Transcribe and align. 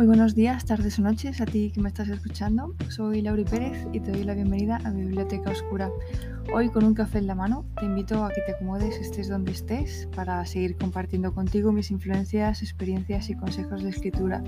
Muy 0.00 0.06
buenos 0.06 0.34
días, 0.34 0.64
tardes 0.64 0.98
o 0.98 1.02
noches 1.02 1.42
a 1.42 1.44
ti 1.44 1.70
que 1.74 1.82
me 1.82 1.90
estás 1.90 2.08
escuchando. 2.08 2.74
Soy 2.88 3.20
Lauri 3.20 3.44
Pérez 3.44 3.86
y 3.92 4.00
te 4.00 4.12
doy 4.12 4.24
la 4.24 4.32
bienvenida 4.32 4.80
a 4.82 4.90
mi 4.92 5.02
biblioteca 5.02 5.50
oscura. 5.50 5.90
Hoy 6.54 6.70
con 6.70 6.84
un 6.84 6.94
café 6.94 7.18
en 7.18 7.26
la 7.26 7.34
mano 7.34 7.66
te 7.78 7.84
invito 7.84 8.24
a 8.24 8.30
que 8.30 8.40
te 8.40 8.52
acomodes 8.52 8.96
estés 8.96 9.28
donde 9.28 9.52
estés 9.52 10.08
para 10.16 10.42
seguir 10.46 10.78
compartiendo 10.78 11.34
contigo 11.34 11.70
mis 11.70 11.90
influencias, 11.90 12.62
experiencias 12.62 13.28
y 13.28 13.34
consejos 13.34 13.82
de 13.82 13.90
escritura. 13.90 14.42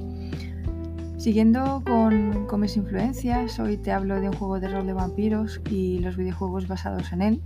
Siguiendo 1.19 1.82
con, 1.84 2.46
con 2.46 2.61
mis 2.61 2.79
influencias, 2.79 3.61
hoy 3.61 3.77
te 3.77 3.93
hablo 3.93 4.23
de 4.23 4.30
un 4.30 4.34
juego 4.34 4.59
de 4.59 4.69
rol 4.69 4.87
de 4.87 4.95
vampiros 4.95 5.61
y 5.69 5.98
los 5.98 6.16
videojuegos 6.16 6.66
basados 6.66 7.12
en 7.12 7.21
él. 7.21 7.43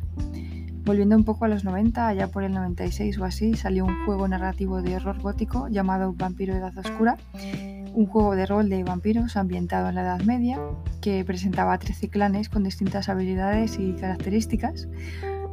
Volviendo 0.84 1.16
un 1.16 1.24
poco 1.24 1.46
a 1.46 1.48
los 1.48 1.64
90, 1.64 2.06
allá 2.06 2.28
por 2.28 2.44
el 2.44 2.52
96 2.52 3.18
o 3.18 3.24
así, 3.24 3.54
salió 3.54 3.84
un 3.84 4.06
juego 4.06 4.28
narrativo 4.28 4.80
de 4.80 4.94
horror 4.94 5.18
gótico 5.20 5.66
llamado 5.66 6.12
Vampiro 6.12 6.54
Edad 6.54 6.78
Oscura 6.78 7.16
un 7.96 8.06
juego 8.06 8.36
de 8.36 8.44
rol 8.44 8.68
de 8.68 8.84
vampiros 8.84 9.36
ambientado 9.38 9.88
en 9.88 9.94
la 9.94 10.02
Edad 10.02 10.20
Media 10.20 10.60
que 11.00 11.24
presentaba 11.24 11.78
13 11.78 12.10
clanes 12.10 12.50
con 12.50 12.62
distintas 12.62 13.08
habilidades 13.08 13.78
y 13.78 13.94
características. 13.94 14.86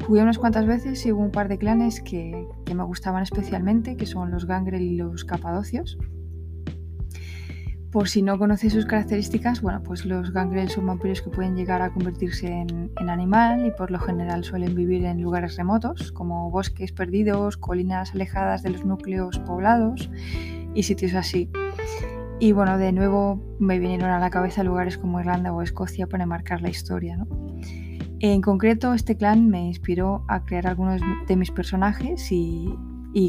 Jugué 0.06 0.22
unas 0.22 0.38
cuantas 0.38 0.66
veces 0.66 1.06
y 1.06 1.14
hubo 1.14 1.22
un 1.22 1.32
par 1.32 1.48
de 1.48 1.58
clanes 1.58 2.02
que, 2.02 2.46
me 2.76 2.84
gustaban 2.84 3.24
especialmente, 3.24 3.96
que 3.96 4.06
son 4.06 4.30
los 4.30 4.46
Gangrel 4.46 4.82
y 4.82 4.98
los 4.98 5.24
Capadocios. 5.24 5.98
Por 7.92 8.10
si 8.10 8.24
no 8.24 8.38
conoces 8.38 8.73
sus 8.73 8.88
características, 8.88 9.62
bueno, 9.62 9.82
pues 9.82 10.04
los 10.04 10.34
Gangrel 10.34 10.68
son 10.70 10.88
vampiros 10.88 11.22
que 11.22 11.30
pueden 11.30 11.56
llegar 11.56 11.82
a 11.82 11.94
convertirse 11.94 12.48
en, 12.48 12.92
en, 13.00 13.10
animal 13.10 13.66
y 13.66 13.72
por 13.72 13.90
lo 13.90 14.00
general 14.00 14.44
suelen 14.44 14.76
vivir 14.76 15.06
en 15.06 15.22
lugares 15.22 15.56
remotos, 15.56 16.12
como 16.12 16.50
bosques 16.50 16.92
perdidos, 16.92 17.56
colinas 17.56 18.14
alejadas 18.14 18.64
de 18.64 18.72
los 18.72 18.84
núcleos 18.84 19.39
poblados 19.39 20.10
y 20.73 20.84
sitios 20.84 21.14
así. 21.14 21.50
Y 22.39 22.52
bueno, 22.52 22.78
de 22.78 22.92
nuevo 22.92 23.39
me 23.59 23.80
vinieron 23.80 24.09
a 24.09 24.20
la 24.20 24.30
cabeza 24.30 24.64
lugares 24.64 24.98
como 24.98 25.20
Irlanda 25.20 25.53
o 25.53 25.62
Escocia 25.62 26.08
para 26.08 26.26
marcar 26.26 26.62
la 26.62 26.70
historia. 26.70 27.17
¿no? 27.17 27.28
En 28.20 28.42
concreto, 28.42 28.94
este 28.94 29.16
clan 29.16 29.50
me 29.50 29.66
inspiró 29.67 30.23
a 30.28 30.45
crear 30.45 30.67
algunos 30.67 31.02
de 31.28 31.36
mis 31.36 31.52
personajes 31.52 32.31
y, 32.31 32.73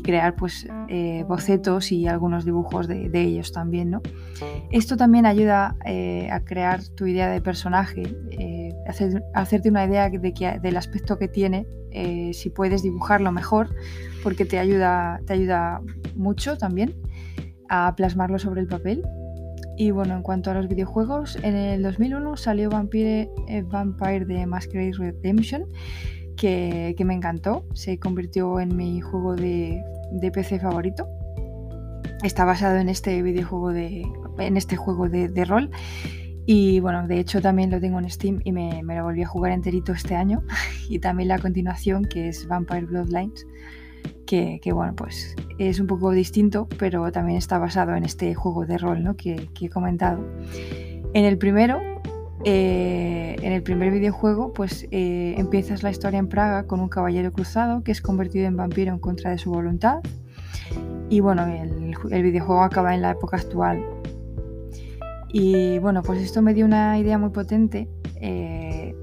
crear 0.03 0.35
pues 0.35 0.67
eh, 0.89 1.25
bocetos 1.29 1.93
y 1.93 2.07
algunos 2.07 2.45
dibujos 2.45 2.89
de, 2.89 3.11
ellos 3.13 3.53
también. 3.53 3.91
¿no? 3.91 4.03
Esto 4.71 4.97
también 4.97 5.27
ayuda 5.27 5.77
eh, 5.85 6.29
a 6.31 6.41
crear 6.45 6.83
tu 6.83 7.07
idea 7.07 7.29
de 7.29 7.41
personaje, 7.41 8.03
eh, 8.31 8.73
hacer, 8.89 9.23
hacerte 9.35 9.69
una 9.69 9.85
idea 9.85 10.09
de 10.09 10.33
que, 10.33 10.59
del 10.61 10.77
aspecto 10.77 11.19
que 11.19 11.29
tiene, 11.29 11.67
si 12.33 12.51
puedes 12.51 12.83
dibujarlo 12.83 13.31
mejor, 13.31 13.75
porque 14.23 14.45
te 14.45 14.59
ayuda, 14.59 15.21
te 15.27 15.35
ayuda 15.35 15.81
mucho 16.17 16.57
también 16.57 16.95
a 17.75 17.95
plasmarlo 17.95 18.39
sobre 18.39 18.61
el 18.61 18.67
papel. 18.67 19.03
Y 19.77 19.91
bueno, 19.91 20.15
en 20.15 20.23
cuanto 20.23 20.51
a 20.51 20.55
los 20.55 20.69
videojuegos, 20.69 21.37
en 21.43 21.57
el 21.57 21.83
2001 21.83 22.37
salió 22.37 22.71
Vampire, 22.71 23.29
eh, 23.49 23.63
Vampire 23.63 24.25
de 24.25 24.47
Masquerade 24.47 24.93
Redemption, 24.93 25.65
que, 26.37 26.95
me 27.05 27.15
encantó. 27.15 27.67
Se 27.75 27.99
convirtió 27.99 28.61
en 28.61 28.77
mi 28.77 29.01
juego 29.01 29.35
de, 29.35 29.83
PC 30.33 30.61
favorito. 30.61 31.09
Está 32.23 32.45
basado 32.45 32.77
en 32.77 32.89
este 32.89 33.21
videojuego 33.23 33.73
de. 33.73 34.07
en 34.39 34.57
este 34.57 34.77
juego 34.77 35.09
de, 35.09 35.45
rol. 35.45 35.71
Y 36.47 36.79
bueno, 36.81 37.09
de 37.09 37.19
hecho 37.19 37.41
también 37.41 37.71
lo 37.71 37.81
tengo 37.81 37.99
en 37.99 38.09
Steam 38.11 38.41
y 38.45 38.53
me, 38.53 38.83
me, 38.83 38.97
lo 38.97 39.05
volví 39.05 39.23
a 39.23 39.27
jugar 39.27 39.53
enterito 39.53 39.93
este 39.93 40.15
año. 40.15 40.43
Y 40.89 40.99
también 40.99 41.29
la 41.29 41.39
continuación, 41.39 42.05
que 42.05 42.29
es 42.29 42.47
Vampire 42.47 42.85
Bloodlines 42.85 43.47
que, 44.25 44.61
bueno, 44.73 44.95
pues 44.97 45.37
es 45.59 45.81
un 45.81 45.87
poco 45.87 46.11
distinto, 46.11 46.69
pero 46.79 47.11
también 47.13 47.39
está 47.39 47.59
basado 47.59 47.95
en 47.95 48.05
este 48.05 48.35
juego 48.35 48.67
de 48.67 48.79
rol 48.79 49.03
¿no? 49.03 49.17
que, 49.17 49.49
he 49.61 49.69
comentado. 49.69 50.25
En 51.13 51.25
el 51.25 51.39
primero, 51.39 51.81
eh, 52.45 53.37
en 53.41 53.53
el 53.53 53.63
primer 53.63 53.93
videojuego, 53.93 54.53
pues 54.53 54.87
eh, 54.91 55.35
empiezas 55.39 55.83
la 55.83 55.91
historia 55.91 56.19
en 56.19 56.29
Praga 56.29 56.67
con 56.67 56.81
un 56.81 56.89
caballero 56.89 57.33
cruzado 57.33 57.83
que 57.83 57.93
es 57.93 58.01
convertido 58.01 58.47
en 58.47 58.57
vampiro 58.57 58.93
en 58.93 58.99
contra 58.99 59.31
de 59.31 59.39
su 59.39 59.51
voluntad. 59.51 60.01
Y 61.09 61.21
bueno, 61.21 61.47
el, 61.47 62.23
videojuego 62.23 62.63
acaba 62.63 62.95
en 62.95 63.03
la 63.03 63.13
época 63.13 63.37
actual. 63.37 63.85
Y 65.33 65.79
bueno, 65.79 66.03
pues 66.03 66.21
esto 66.21 66.43
me 66.43 66.55
dio 66.55 66.65
una 66.65 66.99
idea 66.99 67.19
muy 67.19 67.31
potente 67.31 67.89
eh, 68.21 68.95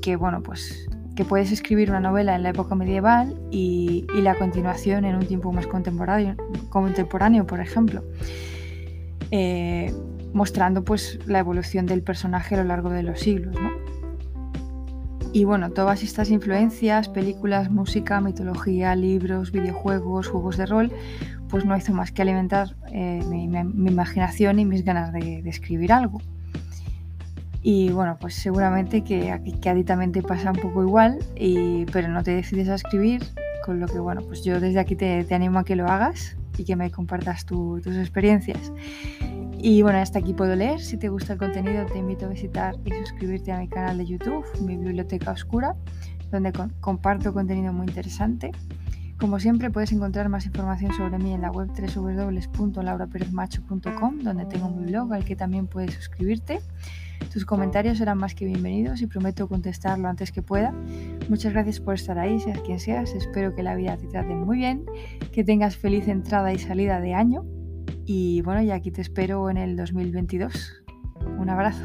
que 0.00 0.16
bueno, 0.16 0.42
pues 0.42 0.86
que 1.14 1.24
puedes 1.24 1.52
escribir 1.52 1.90
una 1.90 2.00
novela 2.00 2.34
en 2.34 2.42
la 2.42 2.50
época 2.50 2.74
medieval 2.74 3.36
y, 3.50 4.06
la 4.14 4.34
continuación 4.34 5.04
en 5.04 5.16
un 5.16 5.26
tiempo 5.26 5.52
más 5.52 5.66
contemporáneo, 5.66 6.36
contemporáneo 6.70 7.46
por 7.46 7.60
ejemplo, 7.60 8.02
eh, 9.30 9.92
mostrando 10.32 10.82
pues 10.82 11.18
la 11.26 11.38
evolución 11.38 11.86
del 11.86 12.02
personaje 12.02 12.54
a 12.54 12.58
lo 12.58 12.64
largo 12.64 12.90
de 12.90 13.02
los 13.02 13.20
siglos. 13.20 13.54
Y 15.32 15.44
bueno, 15.44 15.70
todas 15.70 16.02
estas 16.02 16.30
influencias, 16.30 17.08
películas, 17.08 17.70
música, 17.70 18.20
mitología, 18.20 18.94
libros, 18.94 19.50
videojuegos, 19.50 20.28
juegos 20.28 20.56
de 20.56 20.66
rol, 20.66 20.92
pues 21.48 21.64
no 21.64 21.76
hizo 21.76 21.92
más 21.92 22.12
que 22.12 22.22
alimentar 22.22 22.76
eh, 22.92 23.20
mi, 23.28 23.44
imaginación 23.44 24.58
y 24.60 24.64
mis 24.64 24.84
ganas 24.84 25.12
de 25.12 25.42
escribir 25.48 25.92
algo. 25.92 26.20
Y 27.66 27.90
bueno, 27.92 28.18
pues 28.20 28.34
seguramente 28.34 29.04
que, 29.04 29.32
a 29.32 29.42
ti 29.42 29.84
también 29.84 30.12
te 30.12 30.22
pasa 30.22 30.50
un 30.50 30.58
poco 30.58 30.82
igual, 30.82 31.18
pero 31.90 32.08
no 32.08 32.22
te 32.22 32.34
decides 32.34 32.68
a 32.68 32.74
escribir, 32.74 33.22
con 33.64 33.80
lo 33.80 33.86
que 33.86 33.98
bueno, 33.98 34.20
pues 34.20 34.44
yo 34.44 34.60
desde 34.60 34.78
aquí 34.78 34.96
te, 34.96 35.26
animo 35.34 35.60
a 35.60 35.64
que 35.64 35.74
lo 35.74 35.86
hagas 35.86 36.36
y 36.58 36.64
que 36.64 36.76
me 36.76 36.90
compartas 36.90 37.46
tus 37.46 37.86
experiencias. 37.86 38.70
Y 39.56 39.80
bueno, 39.80 39.98
hasta 39.98 40.18
aquí 40.18 40.34
puedo 40.34 40.54
leer. 40.54 40.78
Si 40.78 40.98
te 40.98 41.08
gusta 41.08 41.32
el 41.32 41.38
contenido, 41.38 41.86
te 41.86 41.98
invito 41.98 42.26
a 42.26 42.28
visitar 42.28 42.74
y 42.84 42.92
suscribirte 42.92 43.50
a 43.50 43.58
mi 43.58 43.66
canal 43.66 43.96
de 43.96 44.04
YouTube, 44.04 44.44
mi 44.60 44.76
biblioteca 44.76 45.30
oscura, 45.30 45.74
donde 46.30 46.52
comparto 46.80 47.32
contenido 47.32 47.72
muy 47.72 47.86
interesante. 47.86 48.52
Como 49.18 49.40
siempre, 49.40 49.70
puedes 49.70 49.90
encontrar 49.90 50.28
más 50.28 50.44
información 50.44 50.92
sobre 50.92 51.16
mí 51.16 51.32
en 51.32 51.40
la 51.40 51.50
web 51.50 51.68
www.lauraperezmacho.com, 51.68 54.18
donde 54.18 54.44
tengo 54.44 54.68
mi 54.68 54.84
blog 54.84 55.14
al 55.14 55.24
que 55.24 55.34
también 55.34 55.66
puedes 55.66 55.94
suscribirte. 55.94 56.60
Tus 57.32 57.44
comentarios 57.44 57.98
serán 57.98 58.18
más 58.18 58.34
que 58.34 58.44
bienvenidos 58.44 59.02
y 59.02 59.06
prometo 59.06 59.48
contestar 59.48 59.98
lo 59.98 60.08
antes 60.08 60.32
que 60.32 60.42
pueda. 60.42 60.72
Muchas 61.28 61.52
gracias 61.52 61.80
por 61.80 61.94
estar 61.94 62.18
ahí, 62.18 62.38
seas 62.38 62.60
quien 62.60 62.78
seas. 62.78 63.14
Espero 63.14 63.54
que 63.54 63.62
la 63.62 63.74
vida 63.74 63.96
te 63.96 64.06
trate 64.06 64.34
muy 64.34 64.58
bien, 64.58 64.84
que 65.32 65.44
tengas 65.44 65.76
feliz 65.76 66.08
entrada 66.08 66.52
y 66.52 66.58
salida 66.58 67.00
de 67.00 67.14
año. 67.14 67.44
Y 68.06 68.42
bueno, 68.42 68.62
ya 68.62 68.74
aquí 68.74 68.90
te 68.90 69.00
espero 69.00 69.50
en 69.50 69.56
el 69.56 69.76
2022. 69.76 70.82
Un 71.38 71.50
abrazo. 71.50 71.84